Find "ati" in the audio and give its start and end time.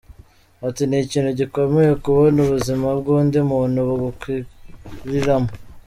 0.67-0.81